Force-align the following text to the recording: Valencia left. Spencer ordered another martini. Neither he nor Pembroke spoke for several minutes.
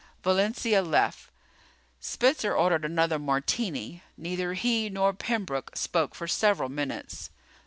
Valencia 0.23 0.81
left. 0.81 1.29
Spencer 1.99 2.55
ordered 2.55 2.83
another 2.83 3.19
martini. 3.19 4.01
Neither 4.17 4.55
he 4.55 4.89
nor 4.89 5.13
Pembroke 5.13 5.69
spoke 5.75 6.15
for 6.15 6.27
several 6.27 6.69
minutes. 6.69 7.29